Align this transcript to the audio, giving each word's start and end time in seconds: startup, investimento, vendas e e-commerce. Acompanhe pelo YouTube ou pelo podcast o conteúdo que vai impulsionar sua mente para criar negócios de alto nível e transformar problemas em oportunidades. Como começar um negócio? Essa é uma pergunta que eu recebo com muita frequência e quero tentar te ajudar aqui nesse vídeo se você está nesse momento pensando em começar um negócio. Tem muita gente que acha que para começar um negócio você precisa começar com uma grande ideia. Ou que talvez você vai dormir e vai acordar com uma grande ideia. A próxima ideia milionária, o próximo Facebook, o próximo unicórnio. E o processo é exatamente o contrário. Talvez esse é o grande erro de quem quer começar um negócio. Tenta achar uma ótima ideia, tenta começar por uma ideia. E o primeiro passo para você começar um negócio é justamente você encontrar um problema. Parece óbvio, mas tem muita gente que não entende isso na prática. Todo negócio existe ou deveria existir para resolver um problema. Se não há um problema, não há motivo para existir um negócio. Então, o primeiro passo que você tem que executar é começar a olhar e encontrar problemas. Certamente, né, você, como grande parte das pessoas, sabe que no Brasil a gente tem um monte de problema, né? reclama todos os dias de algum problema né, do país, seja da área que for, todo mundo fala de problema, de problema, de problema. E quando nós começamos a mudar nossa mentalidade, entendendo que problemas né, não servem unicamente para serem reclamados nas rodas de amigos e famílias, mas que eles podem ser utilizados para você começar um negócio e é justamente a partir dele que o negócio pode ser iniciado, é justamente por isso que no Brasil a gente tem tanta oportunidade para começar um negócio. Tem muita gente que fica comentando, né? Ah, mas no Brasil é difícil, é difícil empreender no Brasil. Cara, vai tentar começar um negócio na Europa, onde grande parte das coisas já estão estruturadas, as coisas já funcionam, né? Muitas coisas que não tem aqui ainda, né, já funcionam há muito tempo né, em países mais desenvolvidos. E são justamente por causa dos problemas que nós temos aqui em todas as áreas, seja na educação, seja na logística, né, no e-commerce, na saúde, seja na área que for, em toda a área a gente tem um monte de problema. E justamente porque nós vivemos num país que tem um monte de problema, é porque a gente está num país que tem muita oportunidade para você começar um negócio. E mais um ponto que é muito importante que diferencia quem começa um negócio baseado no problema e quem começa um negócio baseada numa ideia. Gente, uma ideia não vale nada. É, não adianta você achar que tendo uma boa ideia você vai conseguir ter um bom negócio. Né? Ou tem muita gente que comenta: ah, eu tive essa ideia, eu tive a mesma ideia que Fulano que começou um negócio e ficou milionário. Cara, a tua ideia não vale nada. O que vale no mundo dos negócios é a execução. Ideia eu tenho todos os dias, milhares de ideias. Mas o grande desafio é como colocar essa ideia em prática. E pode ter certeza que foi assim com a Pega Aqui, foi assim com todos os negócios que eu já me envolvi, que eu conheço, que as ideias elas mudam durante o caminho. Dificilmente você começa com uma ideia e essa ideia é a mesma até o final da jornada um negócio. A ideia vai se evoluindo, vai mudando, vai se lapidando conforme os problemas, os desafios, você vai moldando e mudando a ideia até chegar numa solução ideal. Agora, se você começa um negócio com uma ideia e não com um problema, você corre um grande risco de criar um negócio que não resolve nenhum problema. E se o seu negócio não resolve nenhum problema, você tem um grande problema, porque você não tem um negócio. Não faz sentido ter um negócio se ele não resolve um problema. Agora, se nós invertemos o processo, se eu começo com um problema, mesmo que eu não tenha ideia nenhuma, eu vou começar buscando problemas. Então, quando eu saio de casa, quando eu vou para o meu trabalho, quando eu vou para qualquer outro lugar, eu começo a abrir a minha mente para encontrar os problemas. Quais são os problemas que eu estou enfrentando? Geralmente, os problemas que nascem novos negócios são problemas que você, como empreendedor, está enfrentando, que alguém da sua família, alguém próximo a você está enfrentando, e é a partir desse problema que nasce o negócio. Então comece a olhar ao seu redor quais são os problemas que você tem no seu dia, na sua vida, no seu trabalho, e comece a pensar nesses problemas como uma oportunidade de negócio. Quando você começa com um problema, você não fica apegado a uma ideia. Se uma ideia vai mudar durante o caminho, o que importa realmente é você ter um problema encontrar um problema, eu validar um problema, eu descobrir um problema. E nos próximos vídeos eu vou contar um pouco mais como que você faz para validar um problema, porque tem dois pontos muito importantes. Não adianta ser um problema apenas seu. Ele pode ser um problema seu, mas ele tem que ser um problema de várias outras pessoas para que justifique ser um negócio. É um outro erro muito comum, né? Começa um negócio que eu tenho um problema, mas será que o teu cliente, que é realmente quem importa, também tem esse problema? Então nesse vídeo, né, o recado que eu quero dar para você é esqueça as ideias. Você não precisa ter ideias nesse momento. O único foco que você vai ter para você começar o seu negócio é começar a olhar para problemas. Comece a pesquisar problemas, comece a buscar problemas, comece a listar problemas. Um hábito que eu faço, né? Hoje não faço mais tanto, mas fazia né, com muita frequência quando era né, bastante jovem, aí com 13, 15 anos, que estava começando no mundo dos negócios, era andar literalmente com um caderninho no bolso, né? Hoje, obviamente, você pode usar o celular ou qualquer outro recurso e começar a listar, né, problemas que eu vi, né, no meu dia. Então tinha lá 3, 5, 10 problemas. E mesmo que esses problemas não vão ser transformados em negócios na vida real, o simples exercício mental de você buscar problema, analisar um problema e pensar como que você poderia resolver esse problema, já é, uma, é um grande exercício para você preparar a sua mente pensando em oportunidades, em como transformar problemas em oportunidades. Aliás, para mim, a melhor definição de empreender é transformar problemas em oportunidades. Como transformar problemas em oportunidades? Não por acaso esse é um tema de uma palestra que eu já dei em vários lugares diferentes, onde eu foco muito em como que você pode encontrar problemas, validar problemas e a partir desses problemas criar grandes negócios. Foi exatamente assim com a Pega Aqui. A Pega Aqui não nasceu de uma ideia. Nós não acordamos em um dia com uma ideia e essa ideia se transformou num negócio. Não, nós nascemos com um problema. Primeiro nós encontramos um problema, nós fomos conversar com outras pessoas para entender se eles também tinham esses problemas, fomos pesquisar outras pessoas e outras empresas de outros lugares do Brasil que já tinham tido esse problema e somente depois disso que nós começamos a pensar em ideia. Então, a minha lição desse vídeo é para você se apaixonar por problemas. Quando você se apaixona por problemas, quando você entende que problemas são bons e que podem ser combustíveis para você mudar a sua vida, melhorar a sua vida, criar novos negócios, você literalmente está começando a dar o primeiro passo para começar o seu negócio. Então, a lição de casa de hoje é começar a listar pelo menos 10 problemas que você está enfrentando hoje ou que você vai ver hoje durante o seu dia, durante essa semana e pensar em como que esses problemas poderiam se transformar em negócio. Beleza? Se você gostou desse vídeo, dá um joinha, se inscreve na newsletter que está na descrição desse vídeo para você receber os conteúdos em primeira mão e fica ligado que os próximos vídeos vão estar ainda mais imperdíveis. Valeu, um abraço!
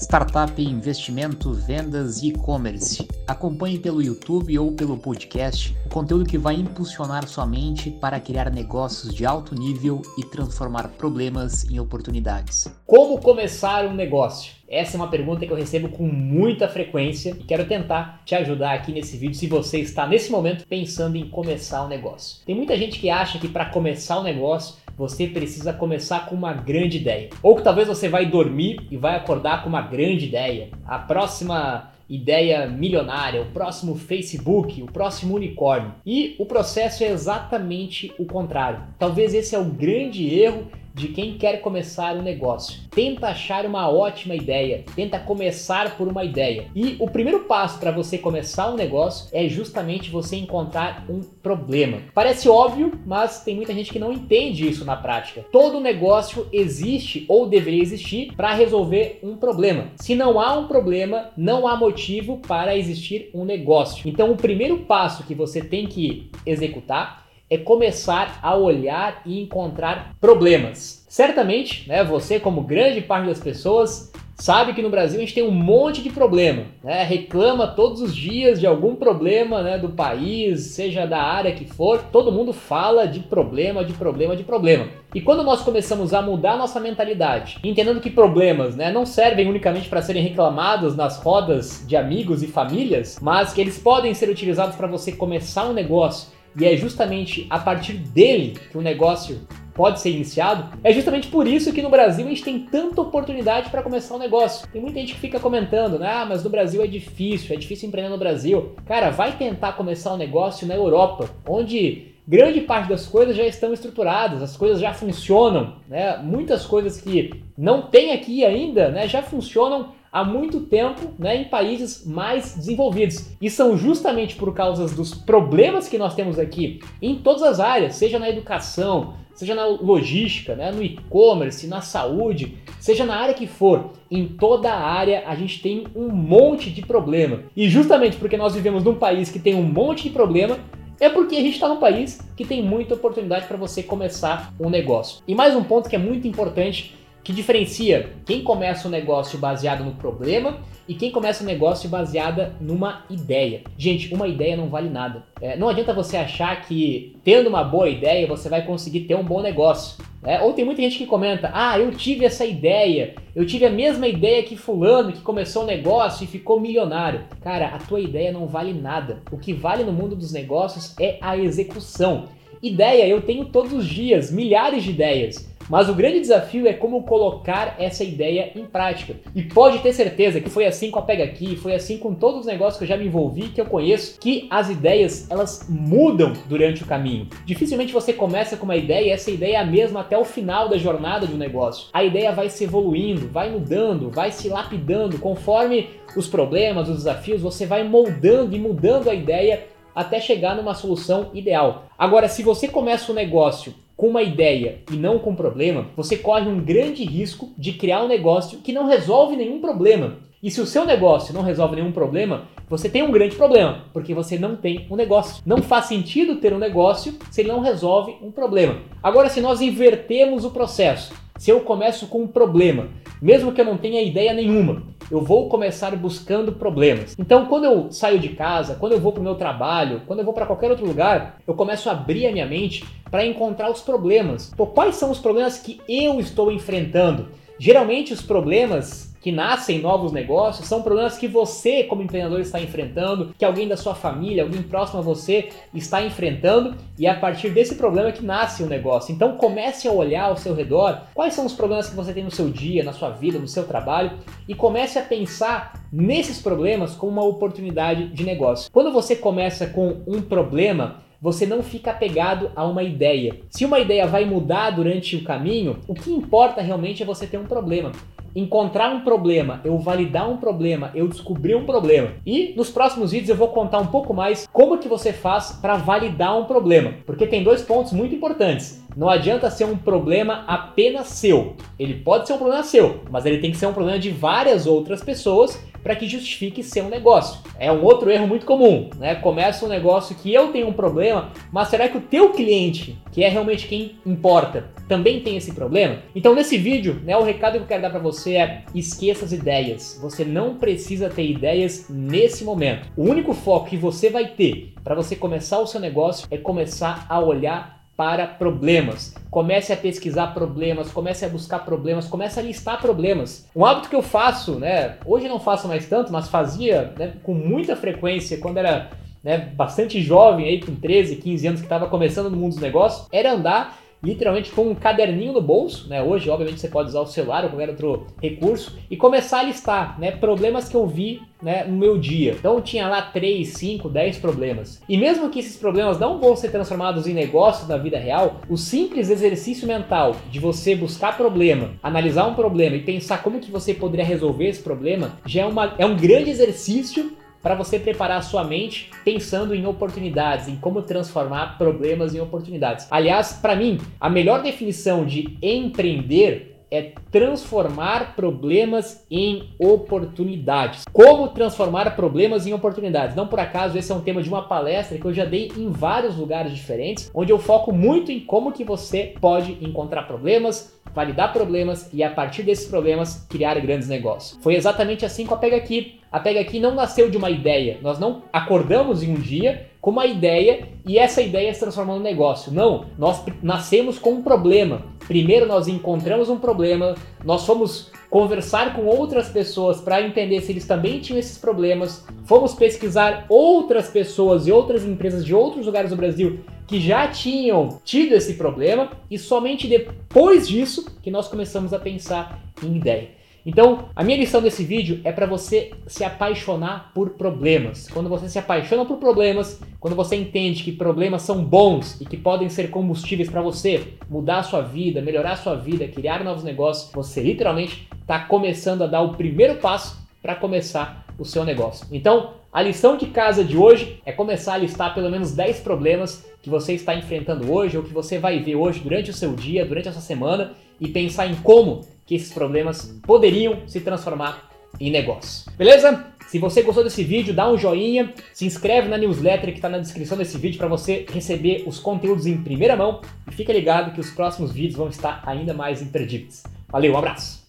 startup, 0.00 0.60
investimento, 0.60 1.52
vendas 1.52 2.22
e 2.22 2.28
e-commerce. 2.28 3.06
Acompanhe 3.26 3.78
pelo 3.78 4.02
YouTube 4.02 4.58
ou 4.58 4.72
pelo 4.72 4.96
podcast 4.96 5.76
o 5.84 5.90
conteúdo 5.90 6.24
que 6.24 6.38
vai 6.38 6.54
impulsionar 6.54 7.28
sua 7.28 7.44
mente 7.44 7.90
para 7.90 8.18
criar 8.18 8.50
negócios 8.50 9.14
de 9.14 9.26
alto 9.26 9.54
nível 9.54 10.00
e 10.16 10.24
transformar 10.24 10.88
problemas 10.96 11.68
em 11.70 11.78
oportunidades. 11.78 12.74
Como 12.86 13.20
começar 13.20 13.86
um 13.86 13.92
negócio? 13.92 14.54
Essa 14.66 14.96
é 14.96 15.00
uma 15.00 15.08
pergunta 15.08 15.44
que 15.44 15.52
eu 15.52 15.56
recebo 15.56 15.88
com 15.88 16.04
muita 16.04 16.68
frequência 16.68 17.36
e 17.38 17.44
quero 17.44 17.66
tentar 17.66 18.22
te 18.24 18.34
ajudar 18.36 18.72
aqui 18.72 18.92
nesse 18.92 19.16
vídeo 19.16 19.34
se 19.34 19.48
você 19.48 19.80
está 19.80 20.06
nesse 20.06 20.30
momento 20.30 20.64
pensando 20.66 21.16
em 21.16 21.28
começar 21.28 21.84
um 21.84 21.88
negócio. 21.88 22.38
Tem 22.46 22.54
muita 22.54 22.76
gente 22.76 22.98
que 22.98 23.10
acha 23.10 23.38
que 23.38 23.48
para 23.48 23.66
começar 23.66 24.20
um 24.20 24.22
negócio 24.22 24.76
você 25.00 25.26
precisa 25.26 25.72
começar 25.72 26.26
com 26.26 26.34
uma 26.34 26.52
grande 26.52 26.98
ideia. 26.98 27.30
Ou 27.42 27.56
que 27.56 27.62
talvez 27.62 27.88
você 27.88 28.06
vai 28.06 28.26
dormir 28.26 28.86
e 28.90 28.98
vai 28.98 29.16
acordar 29.16 29.62
com 29.62 29.68
uma 29.70 29.80
grande 29.80 30.26
ideia. 30.26 30.68
A 30.84 30.98
próxima 30.98 31.90
ideia 32.06 32.66
milionária, 32.66 33.40
o 33.40 33.46
próximo 33.46 33.94
Facebook, 33.94 34.82
o 34.82 34.92
próximo 34.92 35.36
unicórnio. 35.36 35.94
E 36.04 36.36
o 36.38 36.44
processo 36.44 37.02
é 37.02 37.08
exatamente 37.08 38.12
o 38.18 38.26
contrário. 38.26 38.82
Talvez 38.98 39.32
esse 39.32 39.54
é 39.54 39.58
o 39.58 39.64
grande 39.64 40.28
erro 40.38 40.66
de 41.00 41.08
quem 41.08 41.38
quer 41.38 41.62
começar 41.62 42.14
um 42.14 42.22
negócio. 42.22 42.78
Tenta 42.90 43.28
achar 43.28 43.64
uma 43.64 43.88
ótima 43.88 44.34
ideia, 44.34 44.84
tenta 44.94 45.18
começar 45.18 45.96
por 45.96 46.06
uma 46.06 46.24
ideia. 46.24 46.66
E 46.74 46.96
o 46.98 47.08
primeiro 47.08 47.40
passo 47.44 47.78
para 47.78 47.90
você 47.90 48.18
começar 48.18 48.70
um 48.70 48.76
negócio 48.76 49.28
é 49.32 49.48
justamente 49.48 50.10
você 50.10 50.36
encontrar 50.36 51.06
um 51.08 51.20
problema. 51.42 52.02
Parece 52.14 52.48
óbvio, 52.48 52.92
mas 53.06 53.42
tem 53.42 53.56
muita 53.56 53.72
gente 53.72 53.90
que 53.90 53.98
não 53.98 54.12
entende 54.12 54.68
isso 54.68 54.84
na 54.84 54.96
prática. 54.96 55.44
Todo 55.50 55.80
negócio 55.80 56.46
existe 56.52 57.24
ou 57.28 57.48
deveria 57.48 57.82
existir 57.82 58.34
para 58.36 58.52
resolver 58.52 59.20
um 59.22 59.36
problema. 59.36 59.88
Se 59.96 60.14
não 60.14 60.38
há 60.38 60.58
um 60.58 60.66
problema, 60.66 61.30
não 61.36 61.66
há 61.66 61.76
motivo 61.76 62.38
para 62.46 62.76
existir 62.76 63.30
um 63.32 63.44
negócio. 63.44 64.08
Então, 64.08 64.30
o 64.30 64.36
primeiro 64.36 64.80
passo 64.80 65.24
que 65.24 65.34
você 65.34 65.62
tem 65.62 65.86
que 65.86 66.30
executar 66.44 67.29
é 67.50 67.58
começar 67.58 68.38
a 68.42 68.56
olhar 68.56 69.22
e 69.26 69.42
encontrar 69.42 70.14
problemas. 70.20 71.04
Certamente, 71.08 71.88
né, 71.88 72.04
você, 72.04 72.38
como 72.38 72.62
grande 72.62 73.00
parte 73.00 73.26
das 73.26 73.40
pessoas, 73.40 74.12
sabe 74.40 74.72
que 74.72 74.80
no 74.80 74.88
Brasil 74.88 75.18
a 75.18 75.20
gente 75.20 75.34
tem 75.34 75.42
um 75.42 75.50
monte 75.50 76.02
de 76.02 76.10
problema, 76.10 76.64
né? 76.82 77.02
reclama 77.02 77.66
todos 77.66 78.00
os 78.00 78.14
dias 78.14 78.58
de 78.58 78.66
algum 78.66 78.94
problema 78.94 79.62
né, 79.62 79.78
do 79.78 79.90
país, 79.90 80.60
seja 80.60 81.06
da 81.06 81.20
área 81.20 81.52
que 81.52 81.66
for, 81.66 82.02
todo 82.10 82.32
mundo 82.32 82.52
fala 82.52 83.06
de 83.06 83.20
problema, 83.20 83.84
de 83.84 83.92
problema, 83.92 84.34
de 84.34 84.42
problema. 84.42 84.88
E 85.14 85.20
quando 85.20 85.42
nós 85.42 85.60
começamos 85.60 86.14
a 86.14 86.22
mudar 86.22 86.56
nossa 86.56 86.80
mentalidade, 86.80 87.58
entendendo 87.62 88.00
que 88.00 88.08
problemas 88.08 88.76
né, 88.76 88.90
não 88.90 89.04
servem 89.04 89.48
unicamente 89.48 89.88
para 89.88 90.00
serem 90.00 90.22
reclamados 90.22 90.96
nas 90.96 91.18
rodas 91.18 91.84
de 91.86 91.96
amigos 91.96 92.42
e 92.42 92.46
famílias, 92.46 93.18
mas 93.20 93.52
que 93.52 93.60
eles 93.60 93.78
podem 93.78 94.14
ser 94.14 94.30
utilizados 94.30 94.76
para 94.76 94.86
você 94.86 95.12
começar 95.12 95.68
um 95.68 95.74
negócio 95.74 96.39
e 96.58 96.64
é 96.64 96.76
justamente 96.76 97.46
a 97.48 97.58
partir 97.58 97.94
dele 97.94 98.58
que 98.70 98.78
o 98.78 98.82
negócio 98.82 99.40
pode 99.74 100.00
ser 100.00 100.10
iniciado, 100.10 100.78
é 100.84 100.92
justamente 100.92 101.28
por 101.28 101.46
isso 101.46 101.72
que 101.72 101.80
no 101.80 101.88
Brasil 101.88 102.26
a 102.26 102.28
gente 102.28 102.44
tem 102.44 102.58
tanta 102.60 103.00
oportunidade 103.00 103.70
para 103.70 103.82
começar 103.82 104.14
um 104.14 104.18
negócio. 104.18 104.68
Tem 104.68 104.82
muita 104.82 105.00
gente 105.00 105.14
que 105.14 105.20
fica 105.20 105.40
comentando, 105.40 105.98
né? 105.98 106.06
Ah, 106.06 106.26
mas 106.28 106.44
no 106.44 106.50
Brasil 106.50 106.82
é 106.82 106.86
difícil, 106.86 107.54
é 107.54 107.58
difícil 107.58 107.88
empreender 107.88 108.10
no 108.10 108.18
Brasil. 108.18 108.74
Cara, 108.84 109.10
vai 109.10 109.36
tentar 109.36 109.72
começar 109.72 110.12
um 110.12 110.18
negócio 110.18 110.66
na 110.66 110.74
Europa, 110.74 111.30
onde 111.48 112.10
grande 112.26 112.60
parte 112.60 112.88
das 112.88 113.06
coisas 113.06 113.34
já 113.34 113.44
estão 113.44 113.72
estruturadas, 113.72 114.42
as 114.42 114.56
coisas 114.56 114.80
já 114.80 114.92
funcionam, 114.92 115.76
né? 115.88 116.18
Muitas 116.18 116.66
coisas 116.66 117.00
que 117.00 117.42
não 117.56 117.82
tem 117.82 118.12
aqui 118.12 118.44
ainda, 118.44 118.88
né, 118.90 119.08
já 119.08 119.22
funcionam 119.22 119.92
há 120.12 120.24
muito 120.24 120.60
tempo 120.60 121.12
né, 121.18 121.36
em 121.36 121.44
países 121.44 122.04
mais 122.06 122.54
desenvolvidos. 122.56 123.30
E 123.40 123.48
são 123.48 123.76
justamente 123.76 124.36
por 124.36 124.52
causa 124.54 124.86
dos 124.94 125.14
problemas 125.14 125.88
que 125.88 125.98
nós 125.98 126.14
temos 126.14 126.38
aqui 126.38 126.80
em 127.00 127.16
todas 127.16 127.42
as 127.42 127.60
áreas, 127.60 127.94
seja 127.94 128.18
na 128.18 128.28
educação, 128.28 129.14
seja 129.34 129.54
na 129.54 129.64
logística, 129.64 130.54
né, 130.54 130.70
no 130.70 130.82
e-commerce, 130.82 131.66
na 131.66 131.80
saúde, 131.80 132.58
seja 132.78 133.06
na 133.06 133.16
área 133.16 133.34
que 133.34 133.46
for, 133.46 133.92
em 134.10 134.26
toda 134.26 134.70
a 134.70 134.78
área 134.78 135.24
a 135.26 135.34
gente 135.34 135.62
tem 135.62 135.86
um 135.94 136.08
monte 136.08 136.70
de 136.70 136.82
problema. 136.82 137.44
E 137.56 137.68
justamente 137.68 138.16
porque 138.16 138.36
nós 138.36 138.54
vivemos 138.54 138.84
num 138.84 138.96
país 138.96 139.30
que 139.30 139.38
tem 139.38 139.54
um 139.54 139.62
monte 139.62 140.04
de 140.04 140.10
problema, 140.10 140.58
é 141.00 141.08
porque 141.08 141.36
a 141.36 141.40
gente 141.40 141.54
está 141.54 141.66
num 141.66 141.78
país 141.78 142.20
que 142.36 142.44
tem 142.44 142.62
muita 142.62 142.94
oportunidade 142.94 143.46
para 143.46 143.56
você 143.56 143.82
começar 143.82 144.52
um 144.60 144.68
negócio. 144.68 145.22
E 145.26 145.34
mais 145.34 145.56
um 145.56 145.64
ponto 145.64 145.88
que 145.88 145.96
é 145.96 145.98
muito 145.98 146.28
importante 146.28 146.94
que 147.22 147.32
diferencia 147.32 148.10
quem 148.24 148.42
começa 148.42 148.88
um 148.88 148.90
negócio 148.90 149.38
baseado 149.38 149.84
no 149.84 149.92
problema 149.92 150.58
e 150.88 150.94
quem 150.94 151.10
começa 151.10 151.44
um 151.44 151.46
negócio 151.46 151.88
baseada 151.88 152.56
numa 152.60 153.04
ideia. 153.08 153.62
Gente, 153.78 154.12
uma 154.12 154.26
ideia 154.26 154.56
não 154.56 154.68
vale 154.68 154.88
nada. 154.88 155.24
É, 155.40 155.56
não 155.56 155.68
adianta 155.68 155.92
você 155.92 156.16
achar 156.16 156.62
que 156.62 157.16
tendo 157.22 157.48
uma 157.48 157.62
boa 157.62 157.88
ideia 157.88 158.26
você 158.26 158.48
vai 158.48 158.66
conseguir 158.66 159.00
ter 159.00 159.14
um 159.14 159.22
bom 159.22 159.40
negócio. 159.40 160.02
Né? 160.22 160.40
Ou 160.42 160.52
tem 160.52 160.64
muita 160.64 160.82
gente 160.82 160.98
que 160.98 161.06
comenta: 161.06 161.50
ah, 161.54 161.78
eu 161.78 161.92
tive 161.92 162.24
essa 162.24 162.44
ideia, 162.44 163.14
eu 163.36 163.46
tive 163.46 163.66
a 163.66 163.70
mesma 163.70 164.08
ideia 164.08 164.42
que 164.42 164.56
Fulano 164.56 165.12
que 165.12 165.20
começou 165.20 165.62
um 165.62 165.66
negócio 165.66 166.24
e 166.24 166.26
ficou 166.26 166.58
milionário. 166.58 167.24
Cara, 167.40 167.68
a 167.68 167.78
tua 167.78 168.00
ideia 168.00 168.32
não 168.32 168.46
vale 168.46 168.72
nada. 168.72 169.22
O 169.30 169.38
que 169.38 169.52
vale 169.52 169.84
no 169.84 169.92
mundo 169.92 170.16
dos 170.16 170.32
negócios 170.32 170.94
é 170.98 171.18
a 171.20 171.36
execução. 171.36 172.24
Ideia 172.62 173.06
eu 173.06 173.22
tenho 173.22 173.46
todos 173.46 173.72
os 173.72 173.86
dias, 173.86 174.30
milhares 174.30 174.82
de 174.82 174.90
ideias. 174.90 175.49
Mas 175.70 175.88
o 175.88 175.94
grande 175.94 176.18
desafio 176.18 176.66
é 176.66 176.72
como 176.72 177.04
colocar 177.04 177.76
essa 177.78 178.02
ideia 178.02 178.50
em 178.56 178.66
prática. 178.66 179.14
E 179.36 179.42
pode 179.44 179.78
ter 179.78 179.92
certeza 179.92 180.40
que 180.40 180.50
foi 180.50 180.66
assim 180.66 180.90
com 180.90 180.98
a 180.98 181.02
Pega 181.02 181.22
Aqui, 181.22 181.54
foi 181.54 181.76
assim 181.76 181.96
com 181.96 182.12
todos 182.12 182.40
os 182.40 182.46
negócios 182.46 182.76
que 182.76 182.82
eu 182.82 182.88
já 182.88 182.96
me 182.96 183.06
envolvi, 183.06 183.50
que 183.50 183.60
eu 183.60 183.66
conheço, 183.66 184.18
que 184.18 184.48
as 184.50 184.68
ideias 184.68 185.30
elas 185.30 185.68
mudam 185.68 186.32
durante 186.48 186.82
o 186.82 186.86
caminho. 186.86 187.28
Dificilmente 187.46 187.92
você 187.92 188.12
começa 188.12 188.56
com 188.56 188.64
uma 188.64 188.76
ideia 188.76 189.06
e 189.06 189.10
essa 189.10 189.30
ideia 189.30 189.58
é 189.58 189.60
a 189.60 189.64
mesma 189.64 190.00
até 190.00 190.18
o 190.18 190.24
final 190.24 190.68
da 190.68 190.76
jornada 190.76 191.30
um 191.30 191.36
negócio. 191.36 191.88
A 191.92 192.02
ideia 192.02 192.32
vai 192.32 192.48
se 192.48 192.64
evoluindo, 192.64 193.28
vai 193.28 193.50
mudando, 193.50 194.10
vai 194.10 194.32
se 194.32 194.48
lapidando 194.48 195.18
conforme 195.18 195.90
os 196.16 196.26
problemas, 196.26 196.88
os 196.88 196.96
desafios, 196.96 197.40
você 197.40 197.64
vai 197.66 197.84
moldando 197.84 198.56
e 198.56 198.58
mudando 198.58 199.08
a 199.08 199.14
ideia 199.14 199.68
até 199.94 200.20
chegar 200.20 200.56
numa 200.56 200.74
solução 200.74 201.30
ideal. 201.34 201.84
Agora, 201.98 202.28
se 202.28 202.42
você 202.42 202.66
começa 202.66 203.12
um 203.12 203.14
negócio 203.14 203.74
com 204.00 204.08
uma 204.08 204.22
ideia 204.22 204.78
e 204.90 204.96
não 204.96 205.18
com 205.18 205.32
um 205.32 205.36
problema, 205.36 205.88
você 205.94 206.16
corre 206.16 206.48
um 206.48 206.58
grande 206.58 207.04
risco 207.04 207.52
de 207.58 207.74
criar 207.74 208.02
um 208.02 208.08
negócio 208.08 208.60
que 208.60 208.72
não 208.72 208.86
resolve 208.86 209.36
nenhum 209.36 209.60
problema. 209.60 210.16
E 210.42 210.50
se 210.50 210.58
o 210.58 210.64
seu 210.64 210.86
negócio 210.86 211.34
não 211.34 211.42
resolve 211.42 211.76
nenhum 211.76 211.92
problema, 211.92 212.44
você 212.66 212.88
tem 212.88 213.02
um 213.02 213.10
grande 213.10 213.36
problema, 213.36 213.84
porque 213.92 214.14
você 214.14 214.38
não 214.38 214.56
tem 214.56 214.86
um 214.90 214.96
negócio. 214.96 215.42
Não 215.44 215.58
faz 215.58 215.84
sentido 215.84 216.36
ter 216.36 216.50
um 216.54 216.58
negócio 216.58 217.14
se 217.30 217.42
ele 217.42 217.50
não 217.52 217.60
resolve 217.60 218.16
um 218.22 218.30
problema. 218.30 218.78
Agora, 219.02 219.28
se 219.28 219.42
nós 219.42 219.60
invertemos 219.60 220.46
o 220.46 220.50
processo, 220.50 221.12
se 221.36 221.50
eu 221.50 221.60
começo 221.60 222.06
com 222.06 222.22
um 222.22 222.26
problema, 222.26 222.88
mesmo 223.20 223.52
que 223.52 223.60
eu 223.60 223.66
não 223.66 223.76
tenha 223.76 224.00
ideia 224.00 224.32
nenhuma, 224.32 224.82
eu 225.10 225.20
vou 225.20 225.48
começar 225.48 225.94
buscando 225.96 226.52
problemas. 226.52 227.16
Então, 227.18 227.46
quando 227.46 227.64
eu 227.64 227.90
saio 227.90 228.18
de 228.18 228.30
casa, 228.30 228.76
quando 228.76 228.92
eu 228.92 229.00
vou 229.00 229.12
para 229.12 229.20
o 229.20 229.24
meu 229.24 229.34
trabalho, 229.34 230.02
quando 230.06 230.20
eu 230.20 230.24
vou 230.24 230.32
para 230.34 230.46
qualquer 230.46 230.70
outro 230.70 230.86
lugar, 230.86 231.40
eu 231.46 231.54
começo 231.54 231.88
a 231.88 231.92
abrir 231.92 232.26
a 232.26 232.32
minha 232.32 232.46
mente 232.46 232.84
para 233.10 233.26
encontrar 233.26 233.70
os 233.70 233.80
problemas. 233.80 234.52
Quais 234.74 234.94
são 234.96 235.10
os 235.10 235.18
problemas 235.18 235.58
que 235.58 235.80
eu 235.88 236.20
estou 236.20 236.52
enfrentando? 236.52 237.28
Geralmente, 237.60 238.14
os 238.14 238.22
problemas 238.22 239.14
que 239.20 239.30
nascem 239.30 239.82
novos 239.82 240.12
negócios 240.12 240.66
são 240.66 240.80
problemas 240.80 241.18
que 241.18 241.28
você, 241.28 241.84
como 241.84 242.02
empreendedor, 242.02 242.40
está 242.40 242.58
enfrentando, 242.58 243.34
que 243.36 243.44
alguém 243.44 243.68
da 243.68 243.76
sua 243.76 243.94
família, 243.94 244.42
alguém 244.42 244.62
próximo 244.62 244.98
a 244.98 245.02
você 245.02 245.50
está 245.74 246.02
enfrentando, 246.02 246.74
e 246.98 247.06
é 247.06 247.10
a 247.10 247.20
partir 247.20 247.50
desse 247.50 247.74
problema 247.74 248.12
que 248.12 248.24
nasce 248.24 248.62
o 248.62 248.66
negócio. 248.66 249.14
Então 249.14 249.36
comece 249.36 249.86
a 249.86 249.92
olhar 249.92 250.30
ao 250.30 250.38
seu 250.38 250.54
redor 250.54 251.02
quais 251.12 251.34
são 251.34 251.44
os 251.44 251.52
problemas 251.52 251.90
que 251.90 251.94
você 251.94 252.14
tem 252.14 252.24
no 252.24 252.30
seu 252.30 252.48
dia, 252.48 252.82
na 252.82 252.94
sua 252.94 253.10
vida, 253.10 253.38
no 253.38 253.46
seu 253.46 253.64
trabalho, 253.64 254.12
e 254.48 254.54
comece 254.54 254.98
a 254.98 255.02
pensar 255.02 255.84
nesses 255.92 256.40
problemas 256.40 256.94
como 256.94 257.12
uma 257.12 257.24
oportunidade 257.24 258.08
de 258.08 258.24
negócio. 258.24 258.70
Quando 258.72 258.90
você 258.90 259.14
começa 259.14 259.66
com 259.66 260.00
um 260.06 260.22
problema, 260.22 261.02
você 261.20 261.46
não 261.46 261.62
fica 261.62 261.90
apegado 261.90 262.50
a 262.56 262.66
uma 262.66 262.82
ideia. 262.82 263.36
Se 263.50 263.64
uma 263.64 263.78
ideia 263.78 264.06
vai 264.06 264.24
mudar 264.24 264.70
durante 264.70 265.16
o 265.16 265.24
caminho, 265.24 265.78
o 265.86 265.94
que 265.94 266.10
importa 266.10 266.60
realmente 266.60 267.02
é 267.02 267.06
você 267.06 267.26
ter 267.26 267.38
um 267.38 267.46
problema 267.46 267.92
encontrar 268.34 268.90
um 268.90 269.00
problema, 269.00 269.60
eu 269.64 269.78
validar 269.78 270.28
um 270.28 270.36
problema, 270.36 270.90
eu 270.94 271.08
descobrir 271.08 271.54
um 271.54 271.64
problema. 271.64 272.12
E 272.24 272.54
nos 272.56 272.70
próximos 272.70 273.10
vídeos 273.10 273.30
eu 273.30 273.36
vou 273.36 273.48
contar 273.48 273.78
um 273.78 273.86
pouco 273.86 274.14
mais 274.14 274.48
como 274.52 274.78
que 274.78 274.88
você 274.88 275.12
faz 275.12 275.52
para 275.60 275.76
validar 275.76 276.38
um 276.38 276.44
problema, 276.44 276.94
porque 277.04 277.26
tem 277.26 277.42
dois 277.42 277.62
pontos 277.62 277.92
muito 277.92 278.14
importantes. 278.14 278.84
Não 278.96 279.08
adianta 279.08 279.50
ser 279.50 279.64
um 279.64 279.76
problema 279.76 280.44
apenas 280.46 281.08
seu. 281.08 281.54
Ele 281.78 281.94
pode 281.94 282.26
ser 282.26 282.34
um 282.34 282.38
problema 282.38 282.62
seu, 282.62 283.00
mas 283.10 283.24
ele 283.24 283.38
tem 283.38 283.50
que 283.50 283.56
ser 283.56 283.66
um 283.66 283.72
problema 283.72 283.98
de 283.98 284.10
várias 284.10 284.66
outras 284.66 285.02
pessoas 285.02 285.60
para 285.82 285.96
que 285.96 286.08
justifique 286.08 286.62
ser 286.62 286.82
um 286.82 286.88
negócio. 286.88 287.40
É 287.58 287.70
um 287.70 287.82
outro 287.82 288.10
erro 288.10 288.26
muito 288.26 288.46
comum, 288.46 288.90
né? 288.98 289.14
Começa 289.14 289.64
um 289.64 289.68
negócio 289.68 290.16
que 290.16 290.32
eu 290.32 290.48
tenho 290.48 290.68
um 290.68 290.72
problema, 290.72 291.30
mas 291.52 291.68
será 291.68 291.88
que 291.88 291.98
o 291.98 292.00
teu 292.00 292.30
cliente, 292.30 292.98
que 293.12 293.22
é 293.22 293.28
realmente 293.28 293.66
quem 293.66 293.98
importa, 294.04 294.70
também 294.88 295.20
tem 295.20 295.36
esse 295.36 295.52
problema? 295.52 295.98
Então 296.14 296.34
nesse 296.34 296.56
vídeo, 296.56 297.00
né, 297.04 297.16
o 297.16 297.22
recado 297.22 297.58
que 297.58 297.64
eu 297.64 297.66
quero 297.66 297.82
dar 297.82 297.90
para 297.90 297.98
você 297.98 298.36
é 298.36 298.64
esqueça 298.74 299.24
as 299.24 299.32
ideias. 299.32 299.98
Você 300.02 300.24
não 300.24 300.56
precisa 300.56 301.08
ter 301.08 301.24
ideias 301.24 301.86
nesse 301.88 302.44
momento. 302.44 302.88
O 302.96 303.04
único 303.04 303.32
foco 303.32 303.70
que 303.70 303.76
você 303.76 304.10
vai 304.10 304.28
ter 304.28 304.74
para 304.82 304.94
você 304.94 305.14
começar 305.14 305.58
o 305.58 305.66
seu 305.66 305.80
negócio 305.80 306.26
é 306.30 306.38
começar 306.38 307.06
a 307.08 307.20
olhar 307.20 307.79
para 308.00 308.26
problemas. 308.26 309.14
Comece 309.30 309.74
a 309.74 309.76
pesquisar 309.76 310.28
problemas, 310.28 310.90
comece 310.90 311.22
a 311.26 311.28
buscar 311.28 311.58
problemas, 311.58 312.08
comece 312.08 312.40
a 312.40 312.42
listar 312.42 312.80
problemas. 312.80 313.46
Um 313.54 313.62
hábito 313.62 313.90
que 313.90 313.94
eu 313.94 314.00
faço, 314.00 314.58
né? 314.58 314.96
Hoje 315.04 315.28
não 315.28 315.38
faço 315.38 315.68
mais 315.68 315.86
tanto, 315.86 316.10
mas 316.10 316.26
fazia 316.26 316.94
né, 316.98 317.12
com 317.22 317.34
muita 317.34 317.76
frequência 317.76 318.38
quando 318.38 318.56
era 318.56 318.88
né, 319.22 319.52
bastante 319.54 320.00
jovem, 320.00 320.46
aí 320.46 320.64
com 320.64 320.74
13, 320.74 321.16
15 321.16 321.46
anos, 321.46 321.60
que 321.60 321.66
estava 321.66 321.88
começando 321.88 322.30
no 322.30 322.38
mundo 322.38 322.52
dos 322.52 322.62
negócios, 322.62 323.06
era 323.12 323.34
andar 323.34 323.78
literalmente 324.02 324.50
com 324.50 324.62
um 324.62 324.74
caderninho 324.74 325.32
no 325.32 325.40
bolso, 325.40 325.88
né? 325.88 326.02
Hoje, 326.02 326.30
obviamente, 326.30 326.60
você 326.60 326.68
pode 326.68 326.88
usar 326.88 327.00
o 327.00 327.06
celular 327.06 327.44
ou 327.44 327.50
qualquer 327.50 327.68
outro 327.68 328.06
recurso 328.22 328.78
e 328.90 328.96
começar 328.96 329.40
a 329.40 329.42
listar, 329.42 329.98
né, 330.00 330.10
problemas 330.10 330.68
que 330.68 330.74
eu 330.74 330.86
vi, 330.86 331.20
né, 331.42 331.64
no 331.64 331.76
meu 331.76 331.98
dia. 331.98 332.36
Então 332.38 332.60
tinha 332.60 332.88
lá 332.88 333.02
3, 333.02 333.48
5, 333.48 333.88
10 333.88 334.18
problemas. 334.18 334.82
E 334.88 334.96
mesmo 334.96 335.30
que 335.30 335.40
esses 335.40 335.56
problemas 335.56 335.98
não 335.98 336.18
vão 336.18 336.36
ser 336.36 336.50
transformados 336.50 337.06
em 337.06 337.14
negócios 337.14 337.68
na 337.68 337.76
vida 337.76 337.98
real, 337.98 338.40
o 338.48 338.56
simples 338.56 339.10
exercício 339.10 339.66
mental 339.66 340.16
de 340.30 340.38
você 340.38 340.74
buscar 340.74 341.16
problema, 341.16 341.72
analisar 341.82 342.26
um 342.26 342.34
problema 342.34 342.76
e 342.76 342.82
pensar 342.82 343.22
como 343.22 343.40
que 343.40 343.50
você 343.50 343.72
poderia 343.72 344.04
resolver 344.04 344.48
esse 344.48 344.62
problema, 344.62 345.12
já 345.24 345.42
é, 345.42 345.46
uma, 345.46 345.74
é 345.78 345.86
um 345.86 345.96
grande 345.96 346.30
exercício 346.30 347.12
para 347.42 347.54
você 347.54 347.78
preparar 347.78 348.18
a 348.18 348.22
sua 348.22 348.44
mente 348.44 348.90
pensando 349.04 349.54
em 349.54 349.66
oportunidades, 349.66 350.48
em 350.48 350.56
como 350.56 350.82
transformar 350.82 351.56
problemas 351.58 352.14
em 352.14 352.20
oportunidades. 352.20 352.86
Aliás, 352.90 353.32
para 353.32 353.56
mim, 353.56 353.78
a 354.00 354.10
melhor 354.10 354.42
definição 354.42 355.04
de 355.04 355.36
empreender 355.42 356.50
é 356.70 356.92
transformar 357.10 358.14
problemas 358.14 359.04
em 359.10 359.50
oportunidades. 359.58 360.84
Como 360.92 361.28
transformar 361.28 361.96
problemas 361.96 362.46
em 362.46 362.52
oportunidades? 362.52 363.16
Não 363.16 363.26
por 363.26 363.40
acaso 363.40 363.76
esse 363.76 363.90
é 363.90 363.94
um 363.94 364.00
tema 364.00 364.22
de 364.22 364.28
uma 364.28 364.46
palestra 364.46 364.96
que 364.96 365.04
eu 365.04 365.12
já 365.12 365.24
dei 365.24 365.50
em 365.56 365.68
vários 365.68 366.16
lugares 366.16 366.52
diferentes, 366.52 367.10
onde 367.12 367.32
eu 367.32 367.38
foco 367.38 367.72
muito 367.72 368.12
em 368.12 368.20
como 368.20 368.52
que 368.52 368.62
você 368.62 369.14
pode 369.20 369.58
encontrar 369.60 370.04
problemas, 370.04 370.79
validar 370.94 371.32
problemas 371.32 371.88
e 371.92 372.02
a 372.02 372.10
partir 372.10 372.42
desses 372.42 372.66
problemas 372.66 373.26
criar 373.28 373.58
grandes 373.60 373.88
negócios. 373.88 374.38
Foi 374.42 374.54
exatamente 374.54 375.04
assim 375.04 375.26
com 375.26 375.34
a 375.34 375.38
Pega 375.38 375.56
Aqui. 375.56 376.00
A 376.10 376.18
Pega 376.20 376.40
Aqui 376.40 376.58
não 376.58 376.74
nasceu 376.74 377.10
de 377.10 377.16
uma 377.16 377.30
ideia. 377.30 377.78
Nós 377.82 377.98
não 377.98 378.22
acordamos 378.32 379.02
em 379.02 379.12
um 379.12 379.20
dia 379.20 379.69
com 379.80 379.90
uma 379.90 380.06
ideia 380.06 380.68
e 380.86 380.98
essa 380.98 381.22
ideia 381.22 381.52
se 381.54 381.60
transformou 381.60 381.96
num 381.96 382.02
negócio. 382.02 382.52
Não, 382.52 382.86
nós 382.98 383.22
nascemos 383.42 383.98
com 383.98 384.12
um 384.12 384.22
problema. 384.22 384.82
Primeiro 385.06 385.46
nós 385.46 385.68
encontramos 385.68 386.28
um 386.28 386.38
problema, 386.38 386.94
nós 387.24 387.44
fomos 387.46 387.90
conversar 388.10 388.74
com 388.74 388.86
outras 388.86 389.28
pessoas 389.28 389.80
para 389.80 390.02
entender 390.02 390.40
se 390.40 390.52
eles 390.52 390.66
também 390.66 391.00
tinham 391.00 391.18
esses 391.18 391.38
problemas, 391.38 392.04
fomos 392.24 392.54
pesquisar 392.54 393.24
outras 393.28 393.88
pessoas 393.88 394.46
e 394.46 394.52
outras 394.52 394.84
empresas 394.84 395.24
de 395.24 395.34
outros 395.34 395.66
lugares 395.66 395.90
do 395.90 395.96
Brasil 395.96 396.40
que 396.66 396.80
já 396.80 397.08
tinham 397.08 397.80
tido 397.84 398.14
esse 398.14 398.34
problema 398.34 398.90
e 399.10 399.18
somente 399.18 399.66
depois 399.66 400.48
disso 400.48 400.86
que 401.02 401.10
nós 401.10 401.26
começamos 401.26 401.72
a 401.72 401.78
pensar 401.78 402.40
em 402.62 402.76
ideia. 402.76 403.19
Então, 403.44 403.88
a 403.96 404.04
minha 404.04 404.18
lição 404.18 404.42
desse 404.42 404.64
vídeo 404.64 405.00
é 405.04 405.12
para 405.12 405.26
você 405.26 405.72
se 405.86 406.04
apaixonar 406.04 406.92
por 406.94 407.10
problemas. 407.10 407.88
Quando 407.88 408.08
você 408.08 408.28
se 408.28 408.38
apaixona 408.38 408.84
por 408.84 408.98
problemas, 408.98 409.60
quando 409.78 409.96
você 409.96 410.16
entende 410.16 410.62
que 410.62 410.72
problemas 410.72 411.22
são 411.22 411.42
bons 411.44 412.00
e 412.00 412.04
que 412.04 412.16
podem 412.16 412.48
ser 412.48 412.70
combustíveis 412.70 413.30
para 413.30 413.40
você 413.40 413.94
mudar 414.08 414.38
a 414.38 414.42
sua 414.42 414.60
vida, 414.60 415.00
melhorar 415.00 415.32
a 415.32 415.36
sua 415.36 415.54
vida, 415.54 415.88
criar 415.88 416.22
novos 416.22 416.44
negócios, 416.44 416.90
você 416.92 417.22
literalmente 417.22 417.88
está 418.00 418.20
começando 418.20 418.82
a 418.82 418.86
dar 418.86 419.00
o 419.00 419.14
primeiro 419.14 419.56
passo 419.56 419.98
para 420.22 420.34
começar 420.34 421.06
o 421.18 421.24
seu 421.24 421.44
negócio. 421.44 421.86
Então, 421.90 422.34
a 422.52 422.60
lição 422.62 422.96
de 422.96 423.06
casa 423.06 423.44
de 423.44 423.56
hoje 423.56 424.00
é 424.04 424.10
começar 424.10 424.54
a 424.54 424.58
listar 424.58 424.94
pelo 424.94 425.10
menos 425.10 425.32
10 425.32 425.60
problemas 425.60 426.26
que 426.42 426.50
você 426.50 426.74
está 426.74 426.94
enfrentando 426.94 427.52
hoje 427.52 427.76
ou 427.76 427.84
que 427.84 427.92
você 427.92 428.18
vai 428.18 428.40
ver 428.40 428.56
hoje 428.56 428.80
durante 428.80 429.10
o 429.10 429.14
seu 429.14 429.34
dia, 429.34 429.64
durante 429.64 429.88
essa 429.88 430.00
semana 430.00 430.52
e 430.80 430.88
pensar 430.88 431.26
em 431.26 431.34
como 431.36 431.82
que 432.10 432.16
esses 432.16 432.32
problemas 432.32 432.92
poderiam 433.04 433.68
se 433.68 433.80
transformar 433.80 434.50
em 434.80 434.90
negócio. 434.90 435.48
Beleza? 435.56 436.06
Se 436.26 436.40
você 436.40 436.60
gostou 436.60 436.82
desse 436.82 437.04
vídeo, 437.04 437.32
dá 437.32 437.48
um 437.48 437.56
joinha, 437.56 438.12
se 438.34 438.44
inscreve 438.44 438.88
na 438.88 438.98
newsletter 438.98 439.50
que 439.50 439.58
está 439.58 439.68
na 439.68 439.78
descrição 439.78 440.18
desse 440.18 440.36
vídeo 440.36 440.58
para 440.58 440.66
você 440.66 441.06
receber 441.08 441.62
os 441.68 441.78
conteúdos 441.78 442.26
em 442.26 442.36
primeira 442.42 442.74
mão 442.74 443.00
e 443.30 443.32
fica 443.32 443.52
ligado 443.52 443.94
que 443.94 444.00
os 444.00 444.10
próximos 444.10 444.50
vídeos 444.50 444.74
vão 444.74 444.88
estar 444.88 445.22
ainda 445.24 445.54
mais 445.54 445.80
imperdíveis. 445.80 446.42
Valeu, 446.68 446.94
um 446.94 446.98
abraço! 446.98 447.39